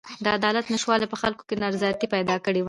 [0.23, 2.59] د عدالت نشتوالي په خلکو کې نارضایتي پیدا کړې وه.